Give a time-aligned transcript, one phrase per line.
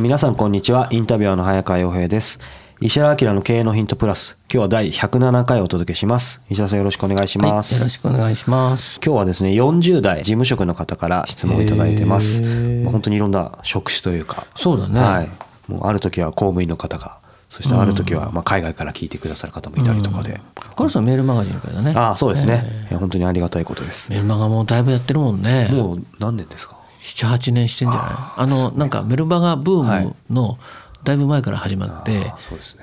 [0.00, 0.88] 皆さんこんにちは。
[0.90, 2.40] インタビュアーの早川洋平です。
[2.80, 4.38] 石原明の経営のヒントプラス。
[4.50, 6.40] 今日は第107回をお届けします。
[6.48, 8.98] 石原さんよろしくお願いします、はい、よろしくお願いします。
[9.04, 12.40] 今日はですね40代事務職の方から質問をいただいてます。
[12.40, 14.46] まあ本当にいろんな職種というか。
[14.56, 14.98] そうだね。
[14.98, 15.28] はい、
[15.68, 17.18] もうある時は公務員の方が
[17.50, 20.40] そしてある時はまあ海外から聞いてくださる方もいたりとかで、
[20.74, 21.92] これさメールマガジンからね。
[21.94, 24.10] ああそうですね、本当にありがたいことです。
[24.10, 25.68] メルマガもだいぶやってるもんね。
[25.70, 26.80] もう何年ですか？
[27.02, 28.10] 七八年してんじゃない？
[28.36, 30.58] あのなんかメルマガブームの
[31.04, 32.32] だいぶ前から始まって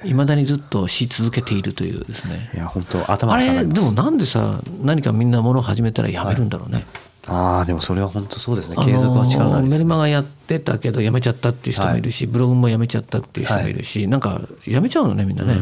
[0.04, 2.58] いまだにずっとし続けているというですねい。
[2.58, 6.86] や本当頭あが下がりでもなんでさ何かみんなものを始めたらやめるんだろうね。
[7.28, 15.56] ああでもそれは本当そうですね継続は力なりですねメルマガやってたけどやめちゃったっていう人もいるし、ブログもやめちゃったっていう人もいるし、なんかやめちゃうのねみんなね。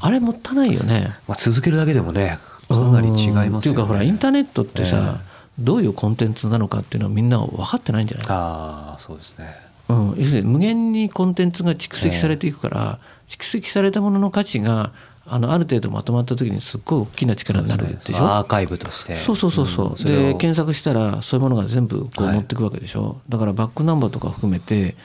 [0.00, 1.14] あれもったいないよね。
[1.28, 3.58] まあ、続けるだけでもねかなり違いますよね。
[3.58, 5.31] っていうかほらインターネットってさ、え
[5.62, 8.26] どういうコンテンツなのかっていうのはみんな分かってないんじゃない？
[8.28, 9.54] ああそうですね。
[9.88, 14.92] うん、要するに無限にコンテンツが蓄積されていくから、蓄積されたものの価値が
[15.26, 18.24] あのある程度まとまった時にすっごい大きな力になるでしょ？
[18.24, 19.16] アーカイブとして。
[19.16, 19.96] そうそうそうそう、ん。
[19.96, 22.34] それをで検索したらそういうものが全部こうはい。
[22.36, 24.96] 持っていくわけでしょ、だからバックナンバーとか含めて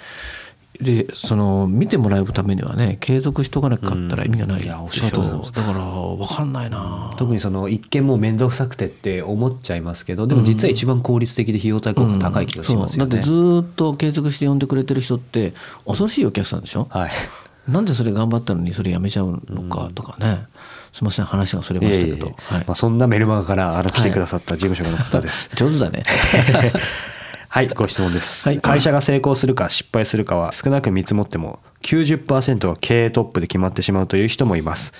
[0.81, 5.51] でその見てもらうためにはね継続しとかなかったら意味がないでしょ、うんいやおっしゃる通りでございます。
[5.53, 7.13] だから分かんないな。
[7.17, 13.11] 特にその一見もう面倒くさくてって思っちゃいますけどでも実は一番効率的で費用対効果高い気がしますよね。
[13.11, 13.19] そう。
[13.19, 15.53] だってずーっと継続して呼んでくれてる人って
[15.85, 17.11] 恐ろしいお客さんでしょ、はい。
[17.67, 20.45] なんでそれ頑張ったのにそれやめちゃうのかとかね、
[20.93, 22.65] すみません話がそれましたけど、いえいえはい。
[22.65, 25.49] まあ、そんなメルマガからあの来てくださった事務職の方です。
[25.55, 26.03] 上手だね
[27.49, 28.59] はい、ご質問です、はい。
[28.59, 34.93] 会社が成功するか失敗するかは少なく見積もっても90%が経営トップで決まってしまうという人もいます、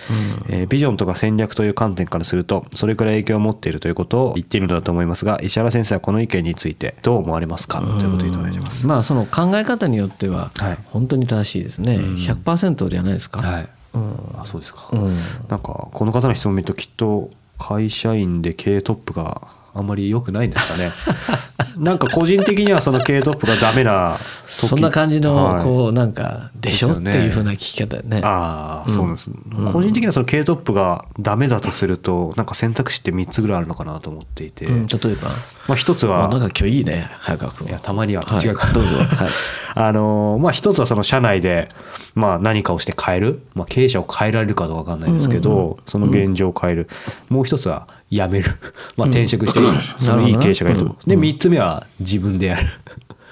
[0.50, 7.80] えービジョンとか戦略という観点からするとそれくらい影響を持っているということを言っているのだと思いますが石原先生はこの意見についてどう思われますか？
[7.80, 10.78] ということをいただいてます、まあその考え方によってははい。
[10.86, 14.36] 本当に正しいですね、100%じゃないですか、はい、うん。
[14.40, 15.16] あそうですか、うん。
[15.50, 19.48] なんかこの方の質問を見るときっと会社員で経営トップが
[19.78, 20.92] あんまり良くないんですかね。
[21.78, 24.18] なんか個人的にはその経営トップがダメな
[24.50, 24.68] 時。
[24.68, 25.64] そんな感じのはい。
[25.64, 26.88] こうなんかでしょ？
[26.88, 27.12] ですよね。
[27.12, 28.22] っていうふうな聞き方ね。
[28.24, 29.30] ああ、そうなんです、
[29.72, 35.30] 個人的にはその経営トップがダメだとするとなんか選択肢って3つぐらいあるのかなと思っていて、うん、例えば。
[35.68, 37.68] まあ一つはあなんか今日いいね早川君。
[37.68, 38.44] いやたまにははい。
[38.46, 38.90] 違うか、どうぞ。
[38.98, 39.30] はい
[39.80, 41.70] あのまあ一つはその社内で
[42.16, 46.90] まあ何かをして変える、まあ、経営者を変えられるかどうかわかんないですけど、その現状を変える、
[47.30, 48.52] もう一つは辞める、
[48.98, 49.68] まあ、転職していい、
[50.00, 52.62] そのいい経営者がいると、で三つ目は自分でやる、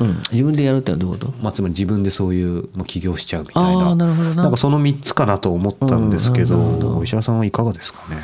[0.02, 1.34] うん、自分でやるってのはどういうこと？
[1.42, 3.96] まあ、つまり自分でそういう起業しちゃうみたいな。
[3.96, 4.36] なるほどな。
[4.44, 7.04] なんかその3つかなと思ったんですけど,、うんど。
[7.04, 8.18] 石原さんはいかがですかね？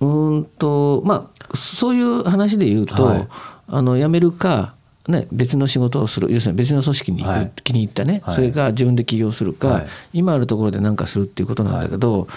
[0.00, 3.28] うーんとまあそういう話で言うと、はい。
[3.72, 4.74] あの辞めるか、
[5.10, 7.52] ね、別の仕事をする要するに別の組織に行く、はい。
[7.62, 8.34] 気に入ったね、はい。
[8.34, 9.86] それから自分で起業するか、はい。
[10.12, 12.28] 今あるところで何かするっていうことなんだけど、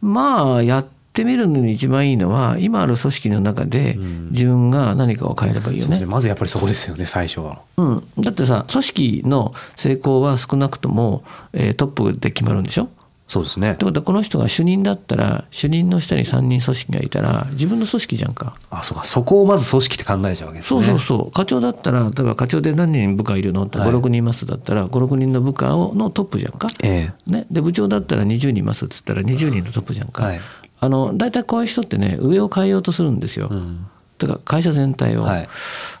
[0.00, 3.96] まあやってみるのに一番いいのは今ある組織の中で
[4.30, 5.82] 自分が何かを変えればいいよね。
[5.82, 6.06] そうですね。
[6.06, 7.62] まずやっぱりそこですよね最初は。
[7.76, 12.88] うん、だってさ組織の成功は少なくとも、えートップで決まるんでしょ？
[13.30, 13.74] そうですね。
[13.74, 18.56] ってことはこの人が主任だったら主任の下に3人組織がいたら自分の組織じゃんか。
[18.70, 19.04] あそうか。
[19.04, 20.84] そこをまず組織って考えちゃうわけですね。
[20.84, 21.30] そうそうそう。
[21.30, 23.88] 課長だったら例えば課長で何人部下いるのってはい。
[23.88, 26.66] 56人いますだったら56人の部下をのトップじゃんか。
[26.82, 30.24] えね、で部長だったら20人いますっつったら20人のトップじゃんか。
[30.24, 30.40] はい。
[30.80, 33.48] あの大体こういう人ってね上を変えようとするんですよ。
[33.52, 33.86] えうん。
[34.18, 35.48] だから会社全体を、はい。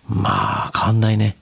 [0.08, 1.36] まあ変わんないね。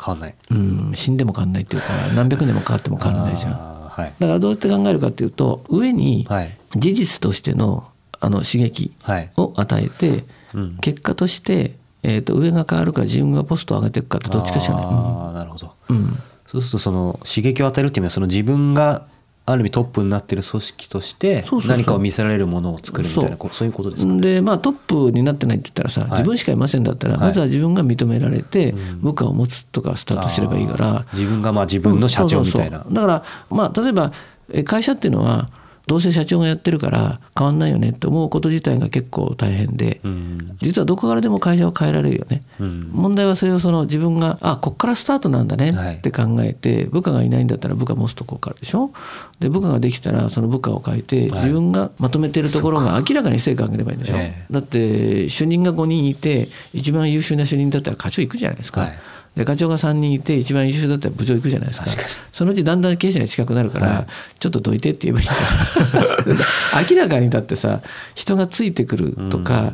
[0.00, 0.34] 変わんない。
[0.48, 0.92] うん。
[0.94, 3.73] 死んでも変わんないっていうか何百年も変わっても変わらないじゃん。
[3.94, 4.12] はい。
[4.18, 6.56] だからどうやって考えるかっていうと上にはい。
[6.76, 7.88] 事実としての
[8.20, 9.30] あの刺激はい。
[9.36, 10.24] を与えて、
[10.54, 10.78] うん。
[10.78, 14.84] 結果として、えー、と上が変わるか自分がポストを上げていくかってどっちかしかない。
[14.84, 15.72] ああなるほど。
[15.88, 15.96] うん。
[15.96, 19.06] うんそうするとその刺激を与えるっていうのはその自分が
[19.46, 23.36] ある意味トップになってる組織として何かを見せられるものを作るみたいなそう。
[23.36, 24.12] こそういうことですか？
[24.12, 24.20] ね。
[24.20, 26.10] でまあトップになってないって言ったらさ、い。
[26.12, 27.22] 自分しかいませんだったら、はい。
[27.26, 31.06] まずは自分が認められて部下を持つとかスタートすればいいから。
[31.12, 32.78] 自分がまあ自分の社長みたいな。
[32.78, 33.06] うんそうそうそう。
[33.08, 34.12] だからまあ例えば
[34.50, 35.50] え会社っていうのは
[35.86, 40.56] どうせ社長がやってるから変わんないよねって思うこと自体が結構大変で、うん。
[40.62, 42.42] 実はどこからでも会社を変えられるよね。
[42.58, 42.90] うん。
[42.90, 45.96] 問題はそれをその自分があこっからスタートなんだねはい。
[45.96, 48.92] って考えて、部下がいないんだったら部下持つとこからでしょ？
[49.40, 51.30] で部下ができたらその部下を変えてはい。
[51.42, 54.52] 自分がまとめてるところが明らかに成果を上げればいいんでしょ、ええ。
[54.52, 58.98] だって主任が5人いて一番優秀な主任だったら課長行くじゃないですか、はい
[59.36, 61.86] で課長が3人いて一番優秀だったら部長行くじゃないですか。
[62.32, 64.06] そのうちだんだん経営者に近くなるから、はい。
[64.38, 66.38] ちょっとどいてって言えばいいん
[66.90, 67.80] 明らかにだってさ
[68.14, 69.72] 人がついてくるとか、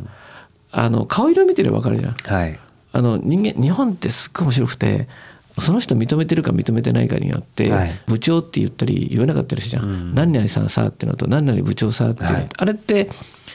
[0.72, 2.14] あの顔色見てれば分かるじゃん。
[2.34, 2.58] はい。
[2.92, 5.08] あの人間日本ってすっごい面白くて
[5.60, 8.00] その人認めてるか認めてないかによって、はい。
[8.06, 10.14] 部長って言ったり言わなかったりするじゃん、うん。
[10.14, 12.48] 何々さんさってのと何々部長さってはい。
[12.56, 13.10] あれって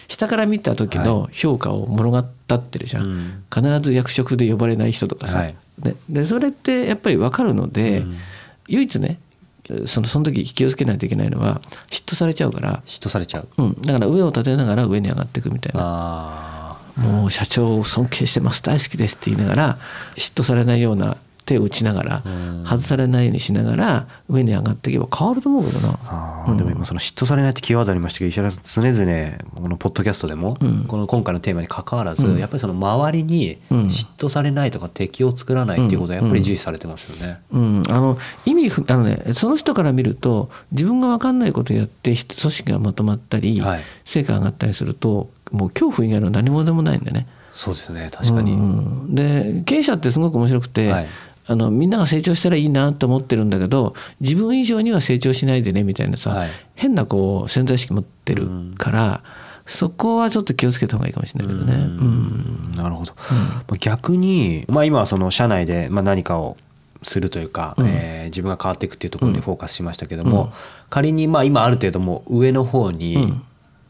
[0.07, 3.43] 下から見た時の評価を物語ってるじゃん、うん。
[3.53, 5.55] 必ず役職で呼ばれない人とかさ、はい。
[5.79, 8.17] ででそれってやっぱり分かるので、うん。
[8.67, 9.19] 唯一ね
[9.85, 11.59] そのその時気をつけないといけないのは
[11.89, 13.47] 嫉妬されちゃうから、嫉妬されちゃう。
[13.57, 15.79] うん、だから上を立てながら上に上がっていくみたいな。
[15.81, 18.61] あもう社長を尊敬してます。
[18.61, 19.77] 大好きですって言いながら
[20.15, 22.63] 嫉妬されないような手を打ちながらうん。
[22.65, 25.99] 外されないようにしながら上に上がっていけば変わると思うけどな。
[26.05, 26.55] あー。
[26.55, 30.85] でも今その嫉妬されないってキーワードありましたけど石原さん常々このポッドキャストでも、うん。
[30.85, 32.39] この今回のテーマに関わらず、うん。
[32.39, 33.77] やっぱりその周りにうん。
[33.87, 37.39] 嫉妬されないとか敵を作らないっていうことはやっぱり重視されてますよね。
[37.51, 43.81] うん、あの意味ふあのねその人から見ると自分が分かんないことやってひ組織がまとまったり、はい。
[44.05, 47.27] 成果が上がったりするともう恐怖以外の何もでもないんだよね。
[47.51, 48.53] そうですね確かに。
[48.53, 49.15] うん。
[49.15, 51.07] で経営者ってすごく面白くて、はい
[51.47, 56.49] あのみんなが成長したらいいなと思ってるんだけど自分以上には成長しないでねみたいなさ、はい。
[56.73, 59.23] 変なこう潜在意識持ってるから、
[59.65, 61.73] そこはちょっと気をつけた方がいいかもしれないけどね。
[61.75, 62.73] うん。
[62.75, 66.57] なるほど、まあ逆に、まあ、今はその社内でまあ何かを
[67.03, 67.87] するというか、うん。
[67.87, 70.51] えー自分が変わっていくっていうところにフォーカスしましたけども、
[70.89, 73.43] 仮にまあ今ある程度もう上の方にうん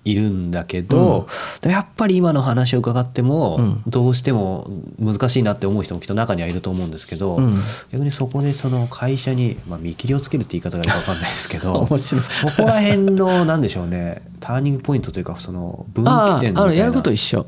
[0.06, 1.28] いるんだけど、
[1.62, 3.84] でもやっぱり今の話を伺っても、うん。
[3.88, 4.70] どうしても
[5.00, 7.56] 難しいなって思う人もきっと中にはいると思うんですけど、うん。
[7.92, 12.16] 逆にそこでその会社に、まあ、見切りをつけるって言い方がいいか分かんないですけど そ
[12.56, 16.62] こら辺のなんでしょうねターニングポイントというかその分あ岐点みたいな。
[16.62, 17.46] ああのやること一緒。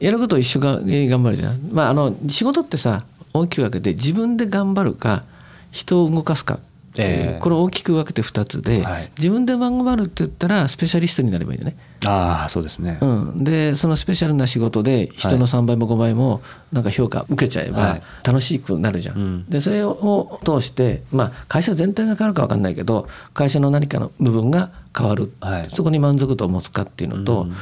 [0.00, 3.04] やること一緒がえー頑張るじゃん、まあ、あの仕事ってさ
[3.34, 5.24] 大きく分けて自分で頑張るか
[5.70, 6.60] 人を動かすか
[7.02, 7.38] っていう、ええ。
[7.40, 9.10] これを大きく分けて2つで、はい。
[9.16, 16.42] 自分で頑張るって言ったらスペシャリストになればいいんだね、ああそうですね、うん、でそのスペシャルな仕事で人の3倍も5倍も
[16.72, 18.02] なんか評価受けちゃえはばい。
[18.24, 19.16] 楽しくなるじゃん。
[19.16, 19.44] うん。
[19.48, 25.70] でそれを通して、まあ、会社全体が変わるか分かんないけど会社の何かの部分が変わる、はい。
[25.70, 27.54] そこに満足度を持つかっていうのと、うん。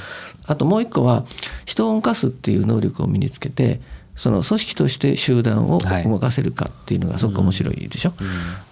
[0.44, 1.24] あともう一個は
[1.64, 3.80] 人を動かすっていう能力を身につけて
[4.16, 6.04] その組織として集団をはい。
[6.04, 8.14] 動かせるかっていうのがすごく面白いでしょ。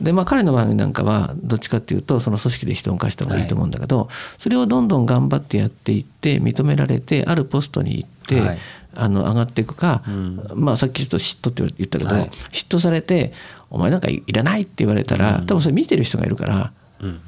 [0.00, 4.08] でまあ彼の場合なんかはどっちかっていうとその組織で人を動かした方がいいと思うんだけど、
[4.38, 8.58] それをどんどん頑張ってやっていって認められてあるポストに行って、はい。
[8.96, 10.40] あの上がっていくか、ん。
[10.54, 12.28] まあさっきちょっと嫉妬って言ったけど、はい。
[12.50, 13.32] 嫉妬されて
[13.70, 16.72] 「お前なんかいらない」って言われたら、多分それ見てる人がいるから。
[17.00, 17.20] うん。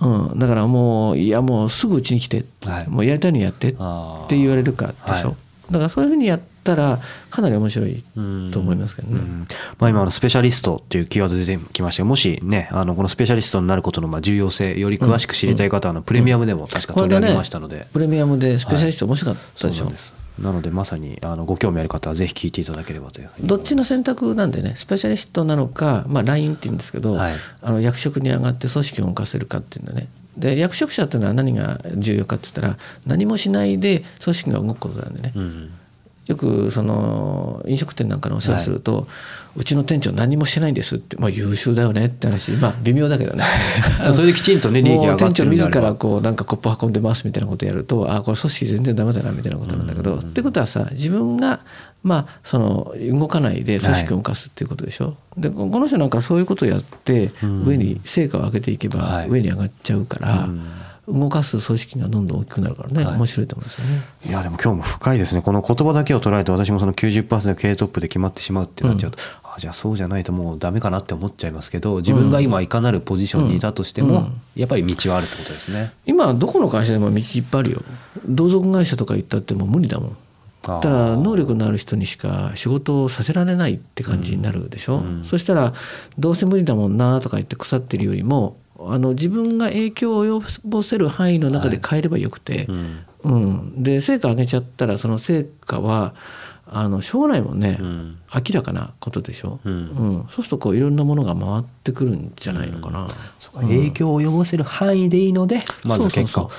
[0.00, 2.88] うん、だからもういやもうすぐうちに来て、はい。
[2.88, 3.72] もうやりたいのやってっ
[4.28, 5.34] て言われるかでしょ、は
[5.70, 5.72] い。
[5.72, 9.18] だからそういうふうにやったらかなり面白いうんと思いますけどね。
[9.18, 9.46] うん。
[9.78, 27.34] まあ、今あのスペシャリストっていうキーワード出てきましたがもしねあのこのスペシャリストになることのまあ重要性より詳しく知りたい方はあのプレミアムでも確か取り上げましたので、プレミアムでスペシャリスト面白かったでしょ、そうなのでまさにあのご興味ある方はぜひ聞いていただければというどっちの選択なんでねスペシャリストなのか、まあ、ラインって言うんですけど、はい。
[27.62, 30.08] あの役職に上がって組織を動かせるかっていうのね。
[30.36, 35.70] で役職者っていうのは何が重要かって言ったら何もしないで組織が動くことなんでね、うん
[36.26, 39.06] よくその飲食店なんかのお世話すると、
[39.56, 42.52] うちの店長何もしてないんですって、まあ、優秀だよねって話。
[42.52, 43.44] まあ微妙だけどね。
[44.14, 51.60] それできちんとね 利益が上がってもう店長自らこうなんかコップ運んでますみたいなことやるとあこれ組織全然ダメだなみたいなことなんだけど、ってことはさ自分が
[52.02, 57.30] まあその動かないで組織を動かすっていうことでしょ、でここの人なんかそういうことをやって
[57.64, 59.28] 上に成果を上げていけはい。
[59.28, 60.48] ば上に上がっちゃうから、
[61.06, 63.16] 動かす組織がどんどん大きくなるからね、はい。
[63.16, 64.02] 面白いと思うんですよね。
[64.26, 65.42] いやでも今日も深いですね。
[65.42, 74.40] この言葉だけを捉えると私もその90%経営トップで決まってしまうってなっちゃうと、あじゃあそうじゃないともうダメかなって思っちゃいますけど自分が今いかなるポジションにいたとしても、うん。
[74.56, 75.92] やっぱり道はあるってことですね。
[76.06, 77.82] 今どこの会社でも道いっぱいあるよ。
[78.26, 80.16] 同族会社とか行ったってもう無理だもん。
[80.62, 85.74] ただ能力のある人にしか仕事をさせられないって感じになるでしょ、そしたら
[86.18, 88.56] どうせ無理だもんなとか言って腐ってるよりも
[88.92, 92.98] あの自分が影響を及ぼせる範囲の中で変えればよくて、うん。
[93.24, 96.14] うん、で成果上げちゃったらその成果は
[96.66, 98.18] あの将来もね、うん。
[98.34, 99.72] 明らかなことでしょ、うん。
[99.72, 100.28] うん。
[100.28, 103.06] そうするとこういろんなものが回ってくるんじゃないのかな。
[103.56, 103.68] うん。
[103.68, 106.50] 影響を及ぼせる範囲でいいのでまず結果を。
[106.50, 106.58] そう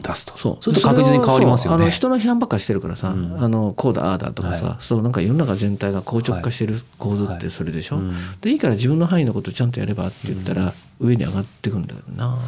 [0.00, 0.36] 出すと。
[0.36, 0.62] そう。
[0.62, 1.82] すると確実に変わりますよね。
[1.82, 3.42] あの人の批判ばっかりしてるからさ、うん。
[3.42, 4.76] あのこうだああだとかさ、はい。
[4.80, 8.14] そうなんか世の中全体が硬直化してる構図ってそれでしょ、うん。
[8.40, 12.38] でいいから自分の範囲のことちゃんとやればって言ったら上に上がってくんだけどな。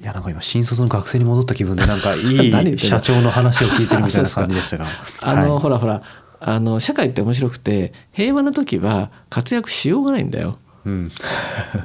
[0.00, 4.86] いやなんか今新卒の学生に戻った気分でなんかいい 社長の話を聞いてるみたいな感じでしたが。
[5.22, 5.62] あの、はい。
[5.62, 6.02] ほらほら
[6.40, 10.58] あの社会って面白くて平和な時は活躍しようがないんだよ。
[10.86, 11.10] うん。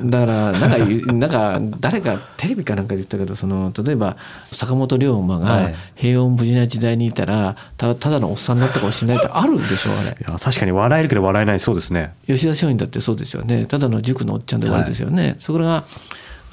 [0.03, 4.17] だからなんかなんか誰かテレビかなんかで言ったけどその例えば
[4.51, 5.75] 坂本龍馬はがい。
[5.95, 10.09] 平穏無事な時代にいたらたただのおっさんになったかもしれないってあるんでしょ あれ。
[10.09, 12.13] いや確かに笑えるけど笑えないそうですね。
[12.27, 13.65] 吉田松陰だってそうですよね。
[13.65, 15.83] ただの塾のおっちゃんで終わりですよね、それが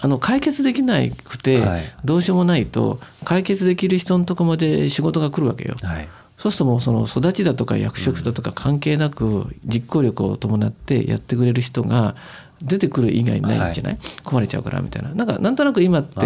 [0.00, 1.82] あの解決できなくてはい。
[2.04, 5.74] どうしようもないと解決できる人のとこまで仕事が来るわけよ。
[5.82, 6.08] はい
[6.46, 12.14] そうするともうその育ちだとか役職だとか関係なく実行力を伴ってやってくれる人が
[12.62, 15.10] 出てくる以外にないんじゃない、壊れちゃうからみたいな。
[15.10, 16.20] なんかなんとなく今って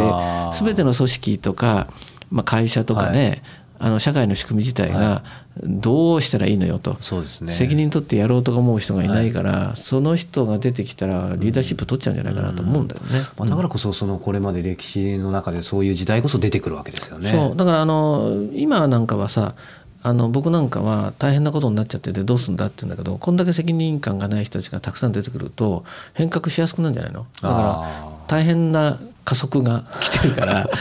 [0.59, 1.89] 全ての組織とか、
[2.31, 3.43] まあ、会社とかね、
[3.79, 5.25] あの社会の仕組み自体が
[5.63, 7.53] どうしたらいいのよと、そうですね。
[7.53, 13.23] 責任取ってやろうとか思う人がいないから、その人が出てきたらリーダーシップ取っちゃうんじゃないかなと思うんだよね。
[13.39, 17.33] まあ、だからこそそのこれまで歴史の中でそういう時代こそ出てくるわけですよね。
[17.33, 17.57] そう。
[17.57, 19.55] だからあの今なんかはさ
[20.03, 27.27] あの僕なんかは大変なことになっちゃっててどうすんだって言うんだけどこんだけ責任感がない人たちがたくさん出てくると変革しやすくなるんじゃないの？
[27.43, 30.69] だからあ大変な加速が来てるから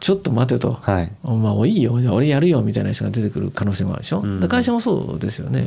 [0.00, 0.72] ちょっと待てと。
[0.72, 1.12] ーはい。
[1.22, 1.92] まあもういいよ。
[1.92, 4.40] 俺やるよみたいな人が出てくる可能性もあるでしょ、ん。
[4.40, 5.66] で会社もそうですよね、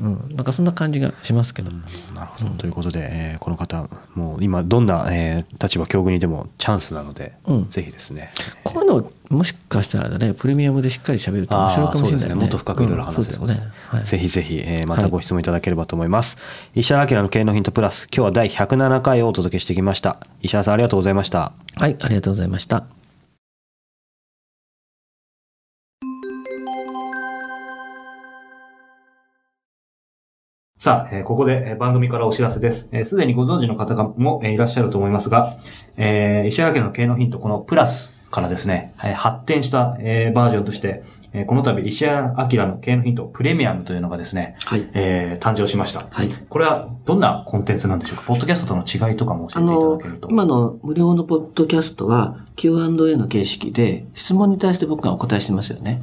[0.00, 0.34] うん。
[0.34, 1.70] なんかそんな感じがしますけど、
[2.14, 7.66] なるほど、ということで、えーこの方もう今どんな、えー立場境遇にでもチャンスなので、うん。
[7.68, 8.30] ぜひですね。
[8.64, 12.16] こういうのもしかしたらねプレミアムでしっかり喋ると面白いかもしれないね。
[12.16, 12.34] あーそうですね。
[12.34, 14.04] もっと深くいろいろ話せうんそうですね、はい。
[14.04, 16.36] ぜひぜひ、えーまたご質問いただければと思います、
[16.74, 20.18] 石原明の経営のヒントプラス今日は第107回をお届けしてきました。
[20.42, 21.52] 石原さんありがとうございました。
[21.76, 22.84] はい、ありがとうございました。
[30.78, 32.88] さあ、えーここでえー番組からお知らせです。
[32.92, 34.56] えーすでにご存知の方がもえ
[38.36, 41.02] からですね、えー発展した、えーバージョンとして、
[41.32, 46.06] えーこの度石原明の経営のヒントプレミアムというのがですね、はいえー誕生しました。
[46.10, 48.24] はいこれはどんなコンテンツなんでしょうか？
[48.28, 56.02] ポッドキャストとの違いとかも教あえていただのけると。、今の無料のポッドキャストは Q&A の形式で質問に対して僕がお答えしてますよね。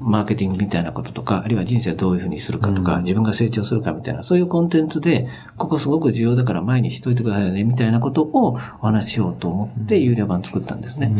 [0.00, 3.02] マーケティングみたいなこととか、あるいは人生をどういうふうにするかとか、うん。
[3.04, 11.12] 自分が成長するかみたいな、そういうコンテンツで、ここすごく重要だから前にしといてくださいね、みたいなことをお話ししようと思って、有料版作ったんですね。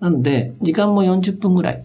[0.00, 1.84] なので、時間も40分ぐらい、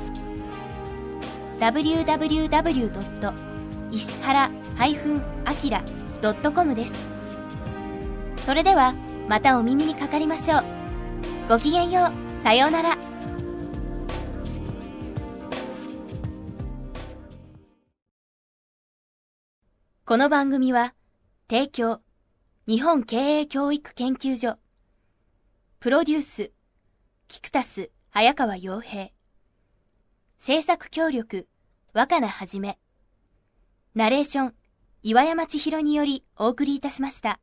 [1.61, 3.33] www.
[3.91, 6.93] 石原 -akira.com です。
[8.43, 8.95] それでは、
[9.29, 10.63] またお耳にかかりましょう。
[11.47, 12.05] ごきげんよ
[12.39, 12.43] う。
[12.43, 12.97] さようなら。
[20.03, 20.95] この番組は、
[21.47, 22.01] 提供、
[22.67, 24.57] 日本経営教育研究所、
[25.79, 26.51] プロデュース、
[27.27, 29.09] キクタス、早川洋平、
[30.39, 31.47] 制作協力、
[31.93, 32.79] 若菜はじめ、
[33.95, 34.53] ナレーション、
[35.03, 37.41] 岩山千尋によりお送りいたしました。